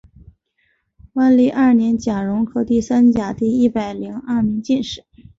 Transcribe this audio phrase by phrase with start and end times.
[1.13, 5.05] 万历二年甲戌科第三甲第一百零二名进士。